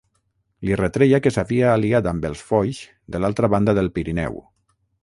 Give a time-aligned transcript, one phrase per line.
[0.69, 2.83] Li retreia que s'havia aliat amb els Foix
[3.17, 4.43] de l'altra banda del Pirineu.